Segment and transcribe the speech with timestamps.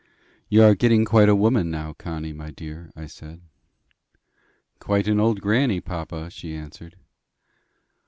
[0.49, 3.39] "You are getting quite a woman now, Connie, my dear," I said.
[4.79, 6.95] "Quite an old grannie, papa," she answered.